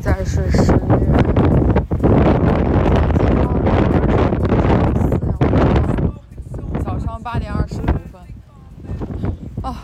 [0.00, 0.78] 再睡十点。
[6.84, 8.20] 早上八点二十五分。
[9.62, 9.74] 啊！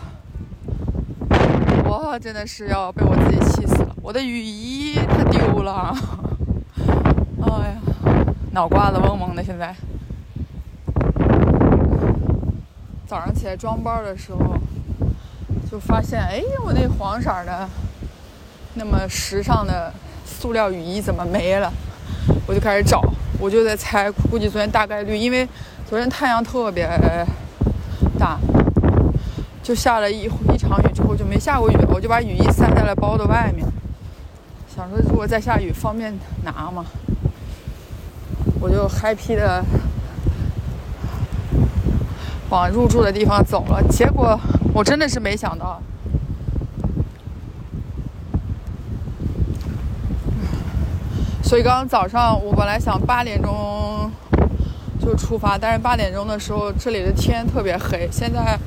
[1.83, 3.93] 我真的是要被我自己气死了！
[4.01, 5.93] 我的雨衣它丢了。
[7.41, 7.75] 哎呀，
[8.51, 9.75] 脑瓜子嗡嗡的，现在。
[13.05, 14.57] 早上起来装包的时候。
[15.75, 17.67] 就发现，哎，我那黄色的。
[18.75, 19.91] 那么时尚的
[20.25, 21.69] 塑料雨衣怎么没了？
[22.47, 23.01] 我就开始找，
[23.41, 25.45] 我就在猜，估计昨天大概率，因为
[25.85, 26.87] 昨天太阳特别
[28.17, 28.39] 大，
[29.61, 33.67] 就下了一一场雨之后就没下过雨，我就把雨衣塞在了包的外面，
[34.73, 36.85] 想说如果再下雨方便拿嘛，
[38.61, 39.61] 我就 happy 的
[42.49, 44.39] 往入住的地方走了，结果
[44.75, 45.81] 我真的是没想到。
[51.41, 54.11] 所以刚刚早上我本来想八点钟
[54.99, 58.59] 就出发，但是八点钟的时候这里的天特别黑，现在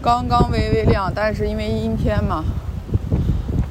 [0.00, 2.42] 刚刚微微亮，但是因为阴天嘛，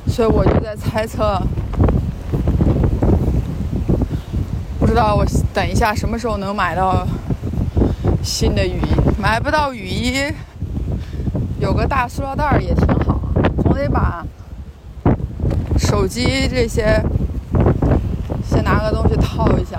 [0.05, 1.41] 所以我就在猜测，
[4.79, 7.07] 不知道我等一下什么时候能买到
[8.21, 10.31] 新的雨衣，买不到雨衣，
[11.59, 13.19] 有个大塑料袋儿也挺好，
[13.61, 14.25] 总得把
[15.77, 17.03] 手机这些。
[18.43, 19.77] 先拿个东西套一下。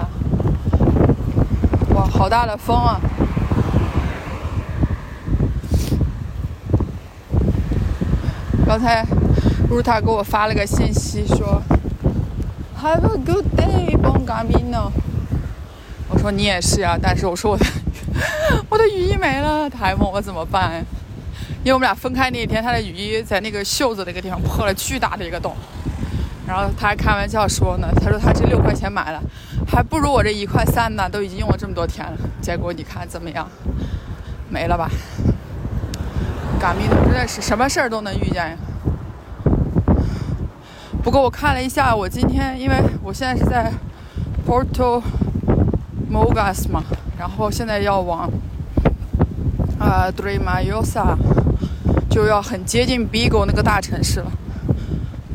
[1.95, 3.01] 哇，好大的风啊！
[8.65, 9.05] 刚才
[9.69, 11.61] 如塔给我发了个信息说
[12.81, 14.93] ：“Have a good day, Bon Camino。”
[16.09, 17.67] 我说你也是啊，但是我说我的
[18.71, 20.85] 我的雨衣没了，他还问我怎么办。
[21.63, 25.55] 因为我们俩分开那一天，他的雨衣在那个袖子那个地方破了巨大的一个洞。
[26.47, 29.23] 然后他还开玩笑说呢，他说他这六块钱买了，
[29.69, 32.17] 还不如我这一块三呢，都已经用了这么多天了。
[32.41, 33.47] 结果你看怎么样？
[34.49, 34.91] 没了吧？
[36.59, 38.57] 嘎米真的是什么事儿都能遇见呀。
[41.03, 43.71] 不过我看了一下，我今天因为我现在是在
[44.47, 45.03] Porto
[46.11, 46.83] Mogas 嘛，
[47.19, 48.29] 然后现在要往
[49.79, 51.17] 啊 d r e m a y o s a
[52.11, 54.31] 就要很接近 Bigo 那个大城市了。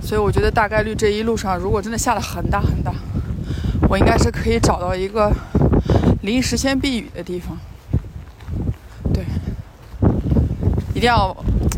[0.01, 2.93] 所以我觉得大概率这一路上，如果真的下了很大很大，
[3.89, 5.31] 我应该是可以找到一个
[6.21, 7.57] 临时先避雨的地方。
[9.11, 9.25] 对，
[10.93, 11.35] 一定要，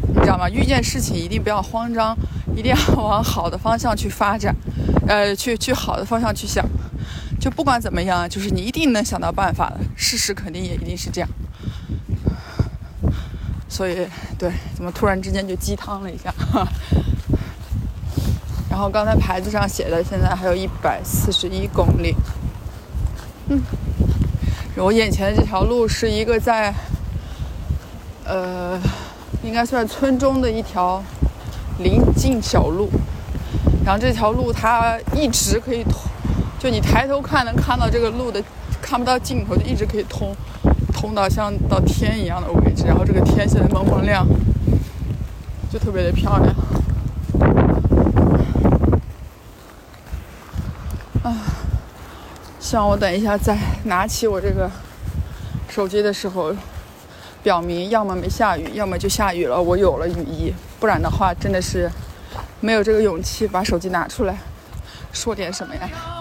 [0.10, 0.50] 你知道吗？
[0.50, 2.14] 遇见事情一定不要慌张，
[2.54, 4.54] 一定要往好的方向去发展，
[5.08, 6.66] 呃，去去好的方向去想。
[7.40, 9.78] 就不管怎么样，就是你一定能想到办法的。
[9.96, 11.30] 事实肯定也一定是这样。
[13.78, 14.08] 所以，
[14.40, 16.34] 对，怎么突然之间就鸡汤了一下？
[18.72, 22.16] 然后刚才牌子上写的，现在还有一百四十一公里。
[23.50, 23.62] 嗯，
[24.78, 26.74] 我眼前的这条路是一个在，
[28.26, 28.82] 呃，
[29.44, 31.04] 应该算村中的一条
[31.78, 32.90] 临近小路。
[33.86, 36.02] 然后这条路它一直可以通，
[36.58, 38.44] 就你抬头看能看到这个路的，
[38.82, 40.36] 看不到尽头，就一直可以通，
[41.00, 42.86] 通到像到天一样的位置。
[42.88, 44.26] 然后这个天现在蒙蒙亮，
[45.72, 46.56] 就特别的漂亮。
[51.24, 51.38] 啊
[52.60, 54.70] 希望我等一下再拿起我这个
[55.70, 56.54] 手机的时候，
[57.44, 60.52] 表明要么没下雨，要么就下雨了，我有了雨衣。
[60.80, 61.90] 不然的话，真的是
[62.60, 64.36] 没有这个勇气把手机拿出来
[65.14, 66.17] 说点什么呀。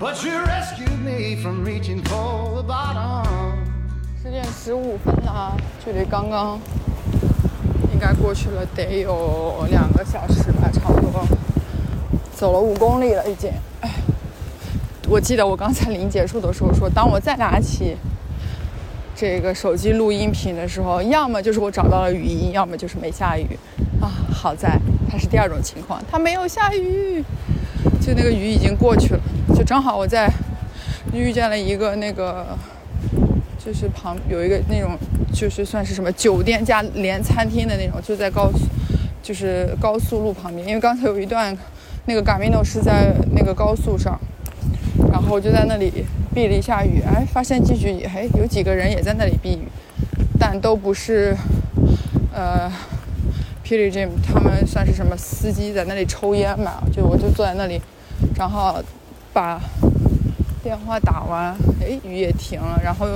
[0.00, 3.26] But you rescued me from reaching for the bottom.
[4.22, 6.60] 十点十五分了，距离刚刚
[7.92, 11.26] 应该过去了得有两个小时吧，差不多。
[12.32, 13.50] 走了五公里了已经。
[13.80, 13.90] 哎，
[15.08, 17.96] 我记得我刚才临结束的时候说，当我再拿起
[19.16, 23.58] 这个手机录音频的时候，要么就是我找到了语音，要么就是没下雨。
[24.00, 24.78] 啊，好在
[25.10, 27.24] 它是第二种情况，它没有下雨，
[28.00, 29.20] 就那个雨已经过去了，
[29.58, 30.30] 就正好我在
[31.12, 32.56] 遇见了一个那个
[33.58, 34.96] 就是旁有一个那种，
[35.34, 38.60] 就是算是什么酒店加连餐厅的那种，就在高速，
[39.20, 40.64] 就是高速路旁边。
[40.68, 41.56] 因为刚才有一段，
[42.06, 44.16] 那个 Gamino 是在那个高速上，
[45.10, 45.92] 然后我就在那里
[46.32, 49.66] 避了一下雨，哎，发现继续哎有几个人也在那里避雨，
[50.38, 51.36] 但都不是，
[52.32, 52.70] 呃
[53.64, 57.82] p i l g r i m 他们算是什么司机在那里抽烟嘛，就我就坐在那里，
[58.36, 58.80] 然后
[59.38, 59.60] 把。
[60.64, 62.78] 电话打完，哎，雨也停了。
[62.82, 63.06] 然后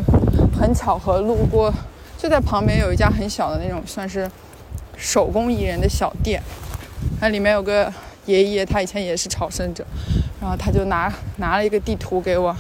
[0.56, 1.74] 很巧合路过，
[2.16, 4.30] 就在旁边有一家很小的那种，算是
[4.96, 6.40] 手工艺人的小店。
[7.20, 7.92] 那里面有个
[8.26, 9.84] 爷爷，他以前也是朝圣者，
[10.40, 12.54] 然后他就拿拿了一个地图给我，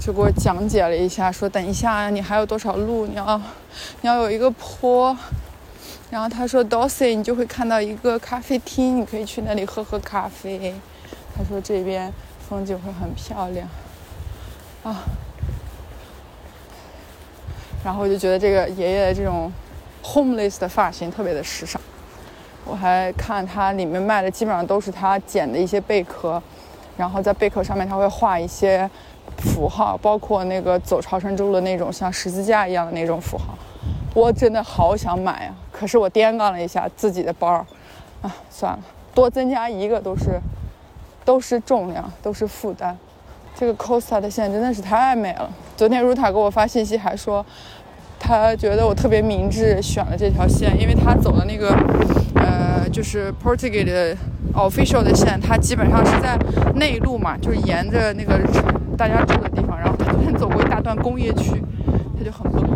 [0.00, 3.36] 就给我讲解了一下，说等一下你还有多少路，你要
[4.00, 5.14] 你要有一个坡。
[6.10, 10.74] 然后他说 d o s y 你就会看到一个咖啡厅，你可以去那里喝喝咖啡。
[11.36, 12.10] 他说这边
[12.48, 13.68] 风景会很漂亮。
[14.84, 15.02] 啊，
[17.84, 19.52] 然后我就觉得这个爷爷这种
[20.02, 21.80] homeless 的发型特别的时尚。
[22.64, 26.42] 我还看他里面卖的基本上都是他捡的一些贝壳，
[26.96, 28.88] 然后在贝壳上面他会画一些
[29.38, 33.56] 符号，包括那个走朝圣之路的那种像十字架一样的那种符号。
[34.14, 35.54] 我真的好想买啊！
[35.72, 37.64] 可是我掂量了一下自己的包，
[38.20, 38.80] 啊，算了，
[39.14, 40.40] 多增加一个都是
[41.28, 42.96] 都是重量，都是负担。
[43.54, 45.50] 这个 Costa 的线真的是太美了。
[45.76, 47.44] 昨天 Ruta 给我发信息，还说
[48.18, 51.68] 他觉得我特别明智选了这条线，因为他走的那个
[52.34, 54.16] 呃，就是 portugal 的
[54.54, 56.38] official 的线，它基本上是在
[56.76, 58.40] 内陆嘛，就是沿着那个
[58.96, 59.78] 大家住的地方。
[59.78, 61.62] 然后他昨天走过一大段工业区，
[62.18, 62.66] 他就很崩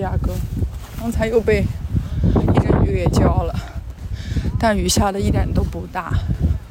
[0.00, 0.32] 亚哥。
[0.98, 3.54] 刚才又被一阵雨给浇了，
[4.58, 6.12] 但雨下的一点都不大，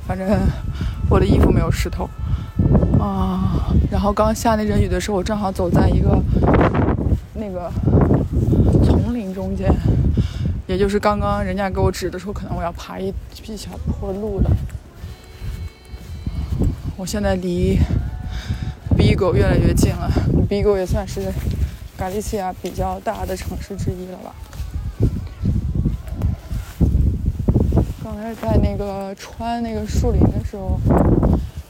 [0.05, 0.27] 反正
[1.09, 2.07] 我的衣服没有湿透。
[2.99, 6.21] 啊，然后刚下那阵雨的时候，我正好走在一个
[7.33, 7.71] 那个
[8.83, 9.73] 丛林中间，
[10.67, 13.07] 也就是刚刚人家给我指的时候，可能我要爬一
[13.47, 14.51] 一小坡路了。
[16.97, 17.79] 我现在离。
[18.97, 20.11] Bigo 越来越近了
[20.49, 21.21] ，Bigo 也算是
[21.99, 24.33] 加利西亚比较大的城市之一了吧。
[28.01, 30.79] 刚才在那个穿那个树林的时候，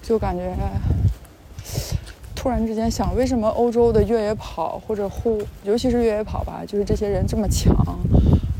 [0.04, 0.56] 就感觉
[2.36, 7.76] 突然之间想，为什么欧洲的越野跑或者户，尤其是越野跑吧，就是这些人这么强，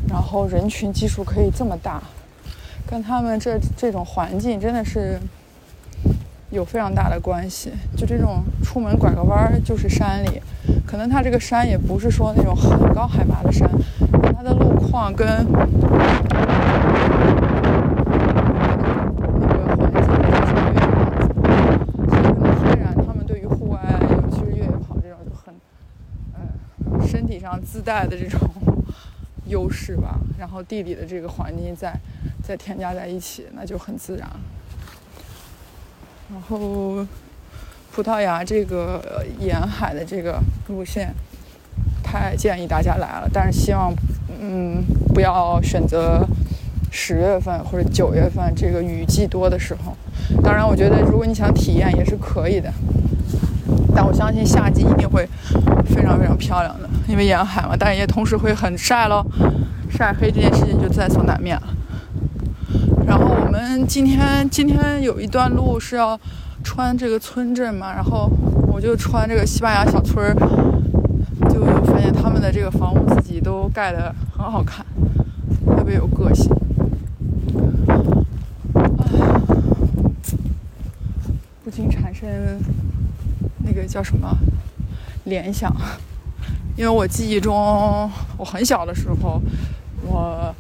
[0.08, 2.02] 然后人群基数可以这么大，
[2.90, 5.20] 跟他们这这种环境真的是。
[6.52, 10.42] 有非常大的关系，就这种出门拐个弯儿就是山里，
[10.86, 13.70] 可能它这个山也不是说那种很高海拔的山，
[14.36, 15.68] 它的路况跟那
[19.48, 20.02] 个环境
[20.32, 20.84] 就是这个样
[21.22, 21.30] 子，
[22.10, 23.80] 所以很天然他们对于户外，
[24.10, 25.54] 尤其是越野跑这种就很，
[26.34, 28.40] 嗯，身体上自带的这种
[29.46, 31.94] 优势吧，然后地理的这个环境再
[32.42, 34.28] 再添加在一起，那就很自然。
[36.32, 37.06] 然后，
[37.92, 41.14] 葡萄牙这个沿海的这个路线，
[42.04, 43.30] 太建议大家来了。
[43.34, 43.92] 但是希望，
[44.40, 44.84] 嗯，
[45.14, 46.24] 不要选择
[46.92, 49.98] 十月份或者九月份这个雨季多的时候。
[50.44, 52.72] 当然，我觉得如果你想体验也是可以的。
[53.96, 55.28] 但我相信夏季一定会
[55.86, 59.26] 非常非常漂亮的，因为沿海嘛，但也同时会很晒喽，
[59.90, 61.64] 晒黑这件事情就在所难免了。
[63.60, 66.18] 我们今天今天有一段路是要
[66.64, 68.32] 穿这个村镇嘛，然后
[68.72, 70.34] 我就穿这个西班牙小村儿，
[71.50, 74.86] 就发现他们的这个房屋自己都盖的很好看，
[75.76, 76.50] 特别有个性。
[81.62, 82.30] 不禁产生
[83.66, 84.38] 那个叫什么
[85.26, 85.70] 联想，
[86.78, 87.54] 因为我记忆中
[88.38, 89.42] 我很小的时候，
[90.08, 90.56] 我。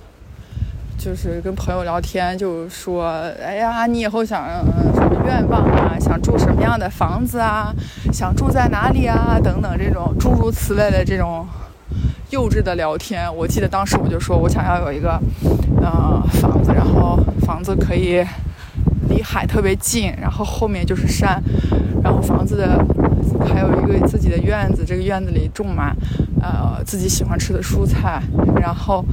[0.99, 3.07] 就是跟朋友聊天，就说
[3.41, 4.45] ：“哎呀，你以后想
[4.93, 5.97] 什么愿望啊？
[5.97, 7.73] 想住什么样的房子啊？
[8.11, 9.39] 想住在哪里啊？
[9.41, 11.47] 等等，这种诸如此类的这种
[12.31, 13.33] 幼稚的聊天。
[13.33, 15.17] 我记得当时我就说，我想要有一个
[15.81, 18.21] 呃房子，然后房子可以
[19.07, 21.41] 离海特别近，然后后面就是山，
[22.03, 22.85] 然后房子的
[23.47, 25.95] 还有一个自己的院子，这个院子里种满
[26.41, 28.21] 呃自己喜欢吃的蔬菜，
[28.59, 29.05] 然后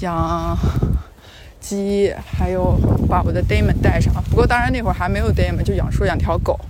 [0.00, 0.54] 养。”
[1.62, 2.76] 鸡，还有
[3.08, 4.12] 把我的 Damon 带上。
[4.28, 6.60] 不过当然那会儿还没有 Damon，就养说养条狗。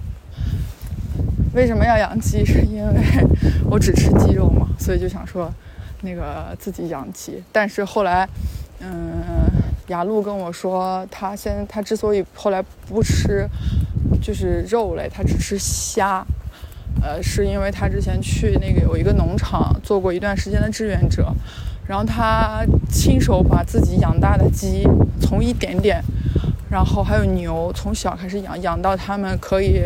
[1.55, 2.45] 为什么要养鸡？
[2.45, 2.95] 是因为
[3.69, 5.53] 我只吃鸡肉嘛，所以就想说
[6.03, 7.43] 那个自己养鸡。
[7.51, 8.29] 但是后来，
[8.81, 9.23] 嗯，
[9.89, 13.49] 雅露跟我说，他现他之所以后来不吃
[14.23, 16.25] 就是肉类，他只吃虾。
[17.03, 21.35] 呃，是因为他之前去那个有一个农场做过一段时间的志愿者，
[21.87, 24.87] 然后他亲手把自己养大的鸡
[25.21, 26.03] 从一点点，
[26.71, 29.83] 然后还有牛从小开始养，养到他们可以，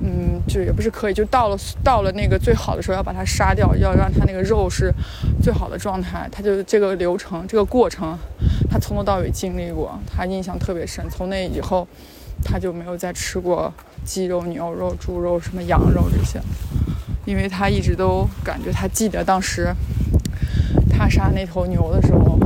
[0.00, 4.92] 嗯，就也不是可以，就到了到了那个最好的时候要把它杀掉，要让它那个肉是
[5.42, 8.18] 最好的状态，他就这个流程这个过程，
[8.70, 11.04] 他从头到尾经历过，他印象特别深。
[11.10, 11.86] 从那以后，
[12.42, 13.72] 他就没有再吃过。
[14.04, 16.40] 鸡肉、牛肉、猪肉、什么羊肉这些，
[17.24, 19.72] 因为他一直都感觉他记得当时
[20.92, 22.38] 他杀那头牛的时候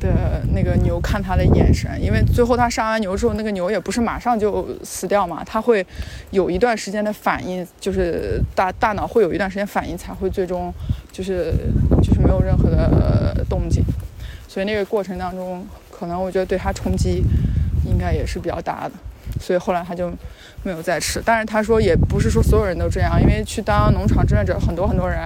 [0.00, 5.84] 的那个牛看他的眼神，因为最后他杀完牛之后，那个牛也不是马上就死掉嘛，他会
[6.30, 10.72] 有一段时间的反应，就是大大脑会有一段时间反应才会最终
[11.12, 11.52] 就是
[12.02, 13.84] 就是没有任何的动静，
[14.48, 17.22] 所以那个过程当中，可能我觉得对他冲击
[17.86, 18.92] 应该也是比较大的。
[19.42, 20.08] 所以后来他就
[20.62, 25.18] 没有再吃，但是他说也不是说所有人都这样，因为去当农场志愿者很多很多人，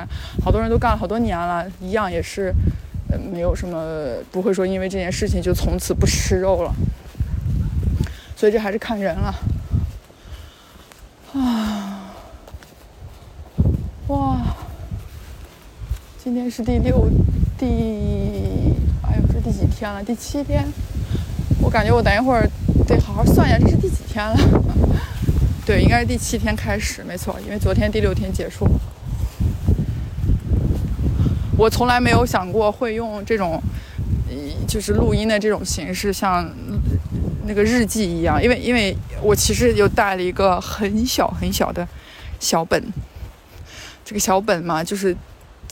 [0.42, 2.50] 好多人都干了好多年了，一样也是，
[3.10, 6.74] 呃，没有什么不会说因为这件事情就从此不吃肉了。
[8.34, 9.34] 所以这还是看人了。
[11.34, 12.12] 啊，
[14.08, 14.40] 哇，
[16.22, 17.08] 今天是第六
[17.58, 17.66] 第，
[19.02, 20.02] 哎呦，这第几天了？
[20.02, 20.64] 第七天。
[21.60, 22.48] 我感觉我等一会儿。
[22.86, 24.36] 得好好算一下，这是第几天了？
[25.66, 28.64] 对，应该是第七天开始，没错，因为昨天第六天结束。
[31.58, 33.60] 我从来没有想过会用这种，
[34.68, 36.48] 就是录音的这种形式，像
[37.44, 41.88] 那个日记一样，因为因为我其实又带了一个很小很小的
[42.38, 42.80] 小本，
[44.04, 45.16] 这个小本嘛，就是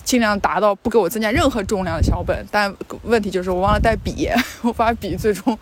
[0.05, 4.29] 尽量达到不给我增加任何重量的小本，但问题就是我忘了带笔，
[4.63, 5.59] 我把笔最终。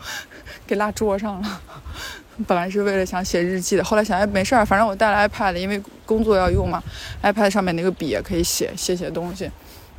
[0.64, 1.60] 给落桌上了，
[2.46, 6.82] 本来是为了想写日记的，后来想哎没事儿，反正我带了 iPad，因为工作要用嘛
[7.22, 9.50] ，iPad 上面那个笔也可以写写写东西。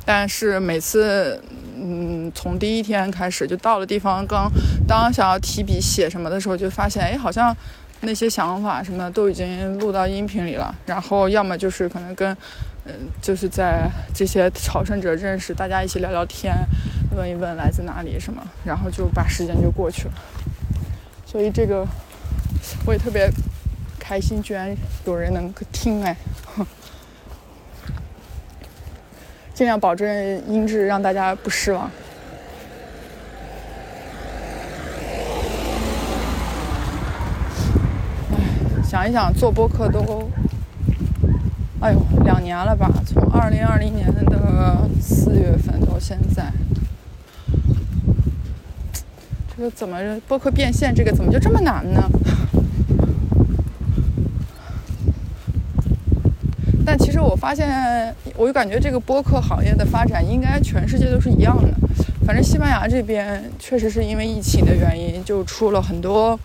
[0.06, 1.40] 但是每次，
[1.76, 4.50] 嗯，从第一天开始就到了地方，刚
[4.88, 7.54] 当想要提笔写什么的时候，就发现哎好像
[8.00, 10.74] 那些想法什么的都已经录到音频里了。
[10.86, 12.36] 然后要么就是可能跟，
[12.86, 16.54] 嗯，就是在这些朝圣者认识，大家一起聊聊天，
[17.16, 20.14] 问一问来自哪里什么，然后就把时间就过去了。
[21.24, 21.86] 所以这个
[22.86, 23.30] 我也特别
[23.98, 24.76] 开心，居然
[25.06, 26.14] 有人能听哎，
[29.54, 30.06] 尽量保证
[30.46, 31.90] 音质，让大家不失望。
[38.30, 38.36] 哎，
[38.84, 40.30] 想一想做播客都，
[41.84, 42.90] 哎呦，两年了吧？
[43.04, 46.50] 从二零二零年的四月份到现在。
[49.54, 50.94] 这个怎么播客变现？
[50.94, 52.02] 这个怎么就这么难呢？
[56.86, 61.68] 但其实我发现，我就感觉这个播客行业的发展应该全世界都是一样的。
[62.24, 66.40] 反正西班牙这边确实是因为疫情的原因，就出了很多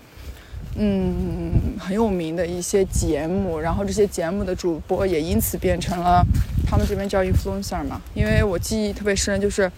[0.75, 6.23] 嗯很有名的一些节目，然后这些节目的主播也因此变成了
[6.67, 8.01] 他们这边叫 influencer 嘛。
[8.13, 9.71] 因为我记忆特别深，就是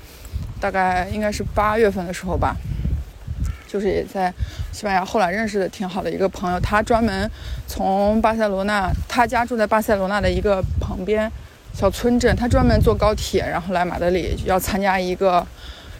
[0.59, 2.55] 大概应该是八月份的时候吧。
[3.67, 4.33] 就是也在
[4.73, 7.31] 西班牙，后来认识的挺好的一个朋友，他专门
[7.67, 11.31] 从巴塞罗那，他家住在巴塞罗那的一个旁边
[11.73, 15.47] 小村镇，他专门坐高铁，然后来马德里要参加一个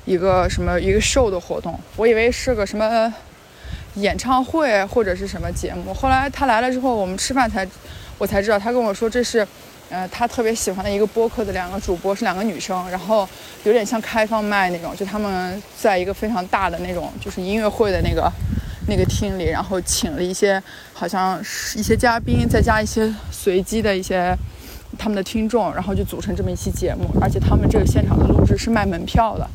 [0.03, 1.79] 一个什么一个 show 的活动。
[1.96, 3.13] 我以为是个什么
[3.95, 7.67] 演唱会或者是什么节目，后来他来了之后，我们吃饭才
[8.17, 9.48] 我才知道，他跟我说这是。
[9.93, 13.27] 呃，他特别喜欢的一个播客的两个主播是两个女生，然后
[13.65, 18.31] 有点像开放麦那种，就他们在一个非常大的那种就是音乐会的那个
[18.88, 24.33] 那个厅里，然后请了一些好像是一些嘉宾，再加一些随机的一些
[24.98, 29.45] 他们的听众，然后就组成这么一期节目，而且他们这个现场的录制是卖门票的。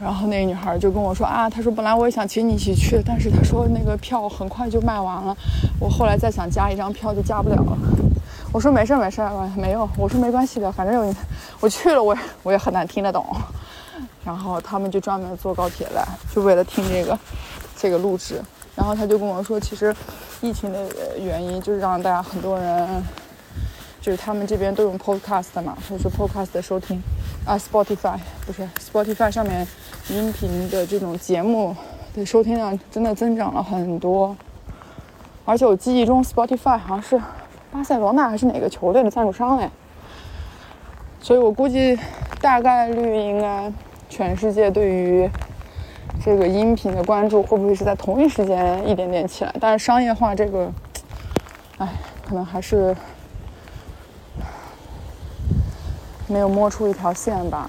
[0.00, 5.36] 然后那个女孩就跟我说啊，她说本来我也想请你一起去，但是她说那个票很快就卖完了，
[5.80, 7.78] 我后来再想加一张票就加不了了。
[8.52, 9.20] 我说没事没事，
[9.56, 9.88] 没有。
[9.96, 11.14] 我说没关系的，反正有
[11.60, 13.26] 我去了，我我也很难听得懂。
[14.24, 17.18] 然后他们就专门坐高铁来，就为了听这个
[17.76, 18.42] 这个录制。
[18.74, 19.94] 然后他就跟我说，其实
[20.40, 20.86] 疫情的
[21.18, 23.02] 原因就是让大家很多人，
[24.00, 27.02] 就是他们这边都用 Podcast 嘛，或者说 Podcast 的收听
[27.44, 29.66] 啊，Spotify 不是 Spotify 上面
[30.10, 31.76] 音频的这种节目
[32.14, 34.34] 的收听量真的增长了很多，
[35.44, 37.20] 而且我记忆中 Spotify 好像是
[37.70, 39.70] 巴塞罗那还是哪个球队的赞助商哎，
[41.20, 41.98] 所以我估计
[42.40, 43.70] 大概率应该
[44.08, 45.28] 全世界对于
[46.24, 49.54] 这个音频的关注会不会是在同一时间一点点起来？
[49.60, 50.72] 但是商业化这个，
[51.76, 51.86] 哎，
[52.26, 52.96] 可能还是
[56.26, 57.68] 没有摸出一条线吧。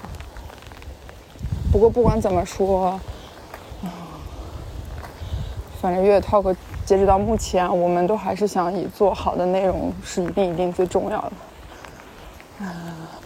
[1.72, 2.98] 不过不管怎么说，
[5.80, 11.32] 反正越 talk 截止到目前，我们都还是想以做好的内容是一定一定最重要的。
[12.64, 12.74] 啊，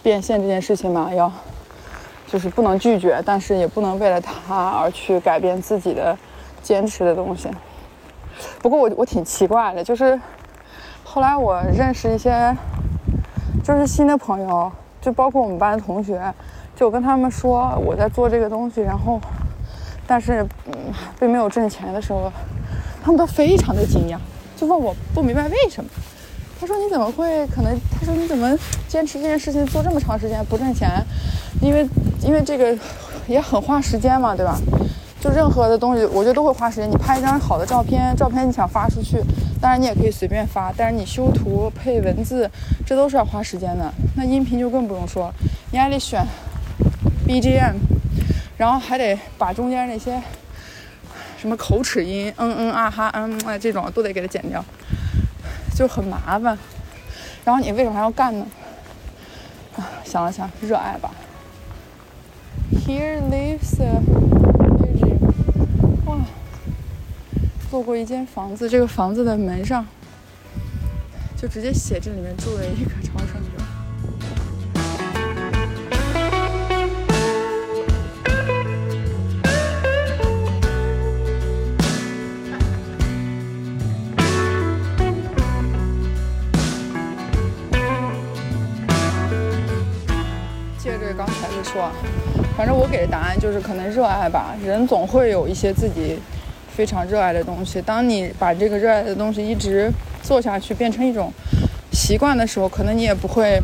[0.03, 1.33] 变现这件事情嘛，要
[2.27, 6.17] 就是不能拒绝，但是也不能为了它而去改变自己的
[6.63, 7.49] 坚持的东西。
[8.61, 10.21] 不过我我挺奇怪的，就是
[11.03, 12.55] 后来我认识一些
[13.65, 14.71] 就是新的朋友，
[15.01, 16.21] 就包括我们班的同学，
[16.77, 19.21] 就跟他们说我在做这个东西，然后
[20.07, 20.73] 但是嗯
[21.19, 22.33] 并没有挣钱的时候，
[23.03, 24.17] 他们都非常的惊讶，
[24.57, 25.91] 就问我不明白为什么。
[26.61, 27.77] 他说你怎么会可能？
[27.91, 28.57] 他说你怎么
[28.89, 30.91] 坚持这件事情做这么长时间不挣钱？
[31.61, 31.87] 因为
[32.23, 32.77] 因为这个
[33.27, 34.59] 也很花时间嘛，对吧？
[35.21, 36.91] 就任何的东西，我觉得都会花时间。
[36.91, 39.19] 你拍一张好的照片，照片你想发出去，
[39.61, 42.51] 当然你也可以随便发，但是你修图配文字，
[42.87, 43.93] 这都是要花时间的。
[44.17, 45.33] 那音频就更不用说，
[45.73, 46.23] 你还得选
[47.27, 47.75] BGM，
[48.57, 50.23] 然后还得把中间那些
[51.39, 54.65] 什么口齿音，嗯嗯啊哈嗯啊这种都得给它剪掉，
[55.75, 56.57] 就很麻烦。
[57.45, 58.47] 然后你为什么还要干呢？
[59.77, 61.11] 啊，想了想，热爱吧。
[62.87, 64.01] Here lives a
[64.79, 65.19] virgin。
[66.07, 66.19] 哇，
[67.73, 69.87] 路过一间房子，这个房子的门上
[71.37, 73.43] 就直接写这里面住了一个超生
[91.75, 91.91] 说，
[92.57, 96.17] 反正我给的答案就是可能热爱吧，人总会有一些自己
[96.73, 97.83] 非常热爱的东西。
[97.83, 99.91] 当你把这个热爱的东西一直
[100.23, 101.33] 做下去，变成一种
[101.91, 103.61] 习惯的时候，可能你也不会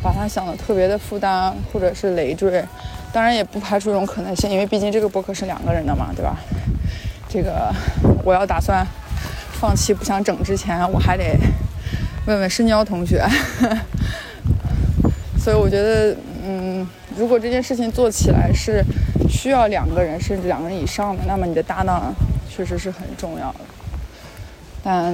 [0.00, 2.64] 把它想的特别的负担或者是累赘。
[3.12, 6.36] 当然也不排除一种可能性，因为毕竟这个博客是两个人的嘛，对吧？
[7.28, 7.74] 这个
[8.22, 8.86] 我要打算
[9.54, 11.36] 放弃不想整之前，我还得
[12.26, 13.26] 问问深交同学。
[15.38, 16.16] 所以我觉得，
[16.48, 18.84] 嗯，如果这件事情做起来是
[19.28, 22.14] 需要两个人甚至两个人以上的，那么你的搭档
[22.48, 23.60] 确实是很重要的。
[24.84, 25.12] 但，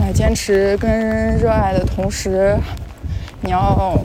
[0.00, 2.56] 哎，坚持跟热爱的同时，
[3.42, 3.96] 你要、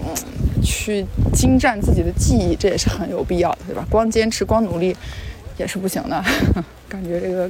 [0.64, 1.04] 去
[1.34, 3.84] 精湛自己的技艺，这也是很有必要的，对吧？
[3.90, 4.96] 光坚持光努力
[5.58, 6.24] 也是不行的。
[6.88, 7.50] 感觉这个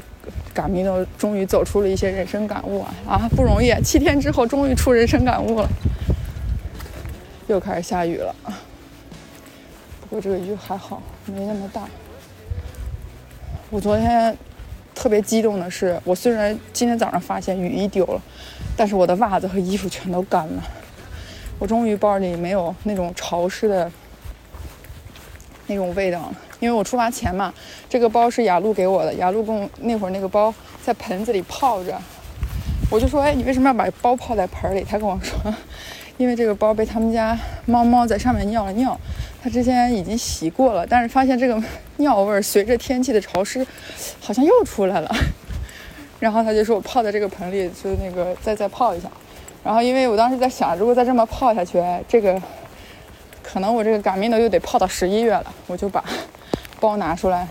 [0.53, 3.73] 嘎米诺终于走出了一些人生感悟啊啊，不容易！
[3.83, 5.69] 七天之后终于出人生感悟了。
[7.47, 8.35] 又开始下雨了，
[10.01, 11.87] 不过这个雨还好，没那么大。
[13.69, 14.37] 我昨天
[14.93, 18.21] 特别激动的是，我虽然今天早上发现雨衣丢了，
[18.75, 20.63] 但是我的袜子和衣服全都干了。
[21.57, 23.89] 我终于包里没有那种潮湿的
[25.67, 27.53] 那种味道了，因为我出发前嘛，
[27.87, 31.97] 这个包是雅露给我的，雅露跟我那会儿那个包在盆子里泡着，
[32.91, 34.83] 我就说，哎，你为什么要把包泡在盆里？
[34.83, 35.53] 他跟我说。
[36.17, 38.99] 因为这个包被他们家猫猫在上面尿了尿，
[39.41, 41.61] 它之前已经洗过了，但是发现这个
[41.97, 43.65] 尿味儿随着天气的潮湿，
[44.19, 45.15] 好像又出来了。
[46.19, 49.07] 然后他就说我泡在这个盆里，就那个再再泡一下。
[49.63, 52.41] 然后因为我当时在想，如果再这么泡下去，这个
[53.43, 56.03] 可能我这个嘎米诺又得泡到十一月了，我就把
[56.79, 57.47] 包拿出来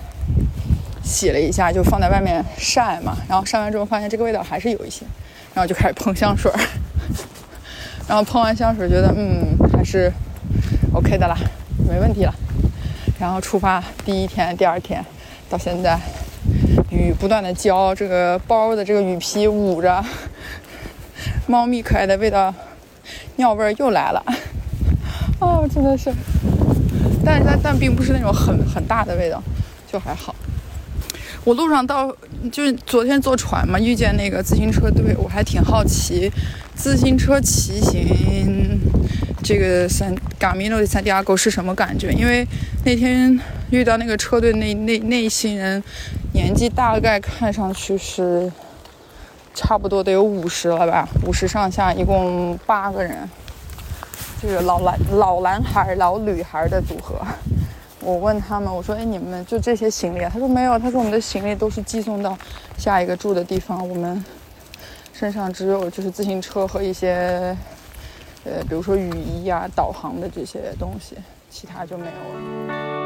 [1.05, 3.17] 洗了一下，就放在外面晒嘛。
[3.29, 5.07] 然后晒完之后发现这个味道还是有一些，
[5.55, 6.59] 然后就开始 喷香水儿。
[8.09, 10.13] 然后喷完香水，觉得嗯还是
[10.95, 11.37] OK 的啦，
[11.89, 12.35] 没问题了。
[13.19, 15.05] 然后出发第一天、第二天
[15.49, 15.99] 到现在，
[16.91, 20.05] 雨不断的浇，这个包的这个雨披捂着，
[21.47, 22.55] 猫咪可爱的味道，
[23.37, 24.23] 尿味儿又来了。
[25.41, 26.13] 哦，真的是，
[27.25, 29.43] 但是它但并不是那种很很大的味道，
[29.91, 30.33] 就还好。
[31.47, 32.13] 我路上到
[32.51, 36.29] 就是昨天坐船嘛，遇见那个自行车队，我还挺好奇，
[36.75, 38.77] 自行车骑行
[39.45, 42.11] 这个三嘎米诺的三迪亚沟是什么感觉？
[42.11, 42.45] 因为
[42.85, 43.39] 那天
[43.71, 45.81] 遇到那个车队那那那一行人，
[46.33, 48.51] 年纪大概看上去是
[49.55, 53.17] 差不多得有五十了吧，五十上下，一共八个人，
[54.43, 57.25] 这个老男老男孩老女孩的组合。
[58.07, 62.39] 我问他们，我说：“哎，你们就这些行李啊？”他说：“没有。”他说：“我们的行李都是寄送到
[62.79, 64.25] 下一个住的地方，我们
[65.13, 67.57] 身上只有就是自行车和一些，
[68.45, 71.17] 呃，比如说雨衣啊、导航的这些东西，
[71.51, 73.06] 其他就没有了。”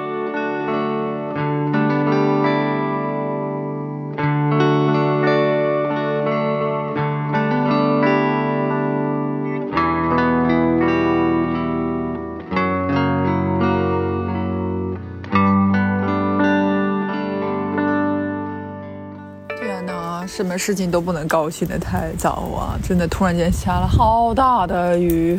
[20.41, 22.73] 什么事情都不能高兴的太早啊！
[22.83, 25.39] 真的，突然间下了好大的雨，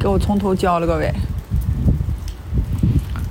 [0.00, 1.12] 给我从头浇了个尾。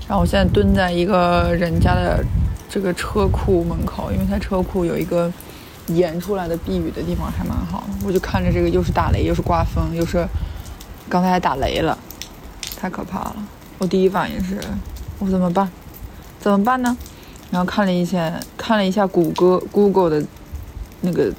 [0.08, 2.24] 然后我现在蹲在一个人家的
[2.70, 5.34] 这个车库门口，因为他车库有一个
[5.88, 8.06] 延出来的避雨的地方，还蛮好的。
[8.06, 10.24] 我就看着这个，又是打雷，又是刮风，又是
[11.10, 11.98] 刚才还打雷了，
[12.80, 13.36] 太可怕了。
[13.80, 14.60] 我第一反应是，
[15.18, 15.68] 我怎么办？
[16.40, 16.96] 怎么办呢？
[17.50, 20.24] 然后看了一下，看了一下谷歌 Google 的
[21.02, 21.32] 那个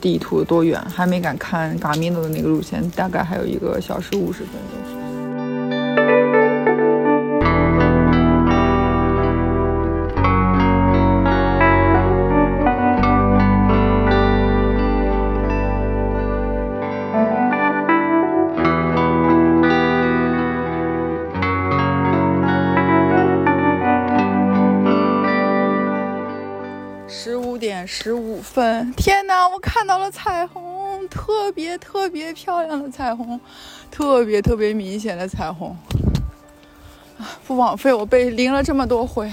[0.00, 4.93] 地图多远，还没敢看嘎米诺的那个路线，大概还有一个小时五十分钟。
[28.54, 29.48] 十五分，天哪！
[29.48, 33.40] 我看到了彩虹，特别特别漂亮的彩虹，
[33.90, 35.76] 特别特别明显的彩虹。
[37.18, 39.28] 啊，不枉费我被淋了这么多回。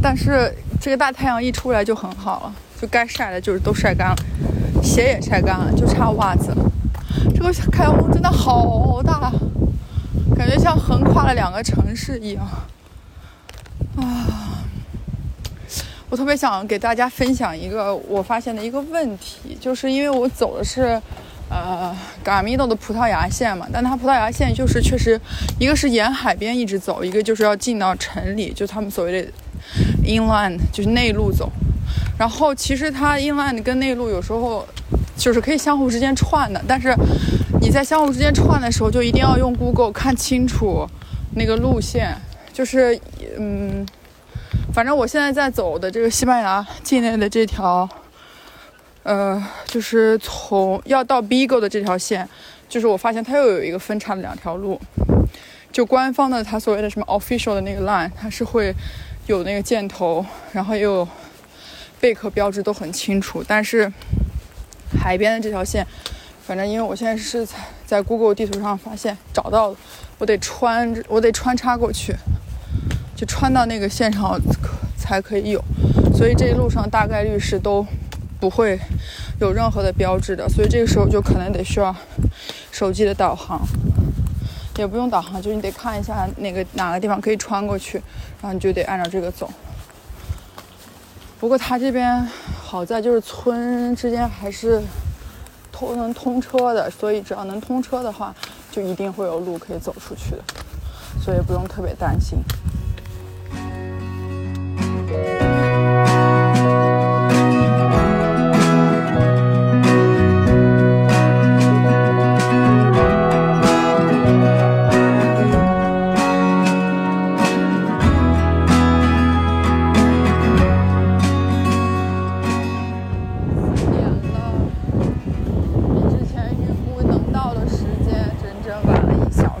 [0.00, 4.16] 但是这个大太阳一出来就很好了，就该晒的就是都晒干了，
[4.80, 6.64] 鞋也晒干了，就差袜子了。
[7.34, 9.32] 这个彩虹真的好大，
[10.36, 12.46] 感觉像横跨了两个城市一样。
[16.10, 21.00] 我特别想给大家分享一个我发现的一个问题，就是因为我走的是，
[21.48, 25.18] 呃，嘎米诺的葡萄牙线嘛，但它葡萄牙线就是确实，
[25.60, 29.28] 一个是沿海边一直走，一个就是要进到城里，就他们所谓的
[30.04, 31.48] inland，就是内陆走。
[32.18, 34.66] 然后其实它 inland 跟内陆有时候
[35.16, 36.92] 就是可以相互之间串的，但是
[37.60, 40.84] 你在相互之间串的时候，就一定要用 Google 看清楚
[41.36, 42.16] 那个路线，
[42.52, 43.00] 就是
[43.38, 43.86] 嗯。
[44.72, 47.88] 反正我现在在走的这个西班牙境内的这条，
[49.02, 52.28] 呃，就是从要到 Bigo 的这条线，
[52.68, 54.80] 就是我发现它又有一个分叉的两条路。
[55.72, 58.74] 就官方的它所谓的什么 official 的那个 line，它是会
[59.26, 61.06] 有那个箭头，然后也有
[62.00, 63.44] 贝壳标志都很清楚。
[63.46, 63.92] 但是
[65.00, 65.86] 海边的这条线，
[66.44, 67.56] 反正因为我现在是在
[67.86, 69.76] 在 Google 地图上发现找到了，
[70.18, 72.14] 我得穿我得穿插过去。
[73.20, 74.40] 就穿到那个线上
[74.96, 75.62] 才可以有，
[76.16, 77.86] 所以这一路上大概率是都
[78.40, 78.80] 不会
[79.38, 81.94] 有任何的标志的，所以这个时候就可能得需要
[82.72, 83.60] 手机的导航，
[84.78, 87.98] 也不用导航，就是你得看一下哪个哪个地方可以穿过去，
[88.40, 89.52] 然后你就得按照这个走。
[91.38, 92.26] 不过它这边
[92.62, 94.80] 好在就是村之间还是
[95.70, 98.34] 通能通车的，所以只要能通车的话，
[98.70, 100.42] 就一定会有路可以走出去的，
[101.22, 102.38] 所以不用特别担心。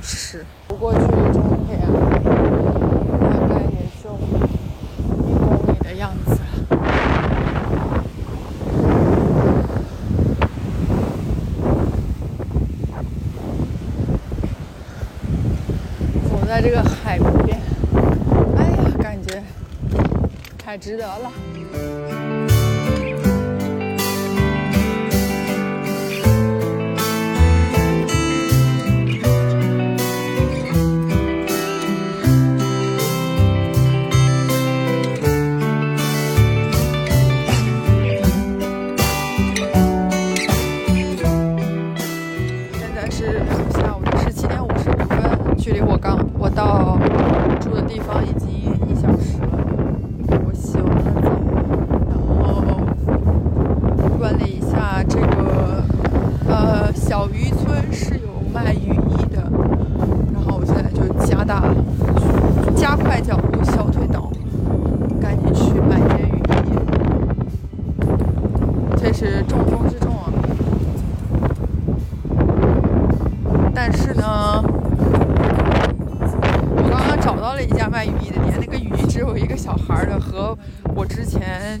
[0.02, 0.44] 时。
[0.68, 0.98] 不过去
[1.32, 1.80] 终点
[3.20, 6.38] 大概也就一公里的样子。
[16.28, 17.60] 走在这个海边，
[18.56, 19.42] 哎呀，感觉
[20.58, 21.30] 太值得了。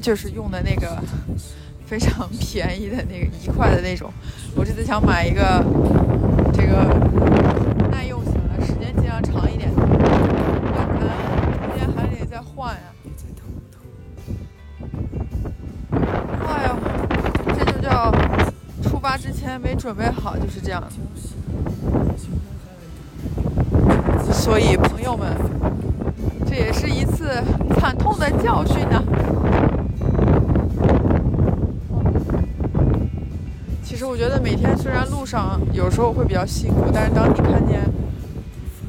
[0.00, 0.98] 就是用的那个
[1.86, 4.10] 非常便宜的那个一块的那种。
[4.56, 5.64] 我这次想买一个
[6.52, 6.84] 这个
[7.90, 9.88] 耐用型的，时间尽量长一点，要不
[11.04, 11.10] 然
[11.52, 12.80] 中间还得再换呀、
[16.46, 16.68] 哎呦，
[17.56, 18.12] 这就叫
[18.82, 20.82] 出发之前没准备好，就是这样。
[24.32, 25.36] 所以，朋友们，
[26.46, 27.42] 这也是一次
[27.78, 29.29] 惨痛的教训呐、其
[34.00, 37.82] 实我觉得每天虽然路上有时候会比较辛苦，但是当你看见，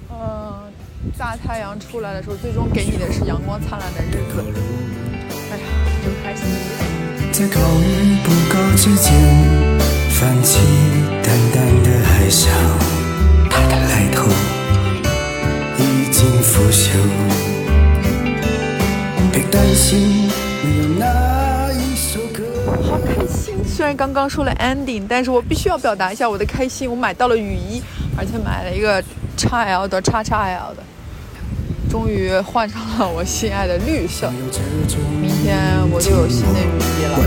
[0.10, 0.72] 嗯、
[1.18, 4.42] 大太阳出来的时候，最终给你的是阳光灿烂的日子，
[5.52, 5.64] 哎呀，
[6.02, 7.34] 就开心一点。
[7.34, 9.12] 在高与不高之间
[10.12, 10.62] 泛起
[11.22, 12.50] 淡淡的哀伤，
[13.50, 14.30] 它的来头
[15.78, 16.96] 已经腐朽。
[19.30, 20.31] 别担心，
[23.82, 26.88] 虽然刚刚说了 ending，但是我必须要表达一下我的开心。
[26.88, 27.82] 我买到了雨衣，
[28.16, 29.04] 而且买了一个
[29.36, 30.84] XL 的 XXL 的，
[31.90, 34.30] 终于换上了我心爱的绿色。
[35.20, 35.58] 明天
[35.92, 37.18] 我就有新的雨衣了。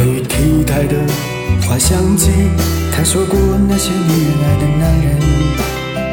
[0.00, 0.96] 关于体态的
[1.68, 2.30] 滑翔机，
[2.90, 5.06] 他说过那些女人爱的男人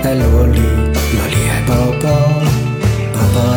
[0.04, 1.74] 爱萝莉，萝莉爱宝
[2.04, 2.10] 宝，
[3.14, 3.56] 宝宝爱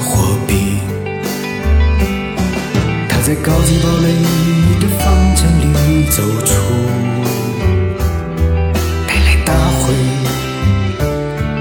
[0.00, 0.78] 货币。
[3.06, 4.08] 他在高级堡垒
[4.80, 5.64] 的房间里
[6.08, 6.50] 走出，
[9.06, 9.52] 带来大
[9.82, 9.92] 会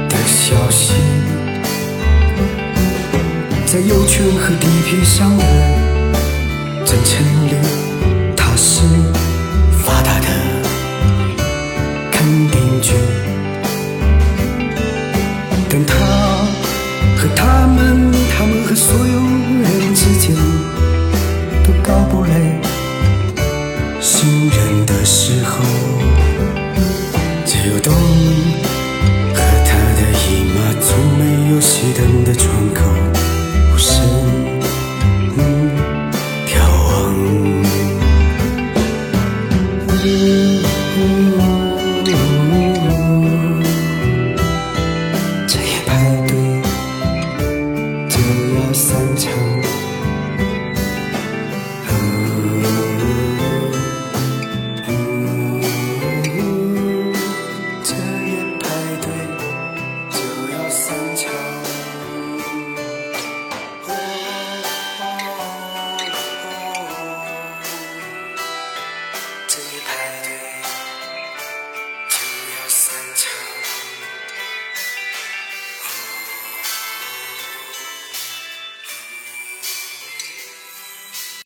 [0.08, 0.94] 的消息，
[3.66, 5.44] 在有权和地皮上的
[6.96, 7.52] 真诚里，
[8.38, 8.82] 他是
[9.84, 10.28] 发达的
[12.10, 12.94] 肯定句。
[15.70, 15.94] 但他
[17.18, 19.20] 和他们，他们和所有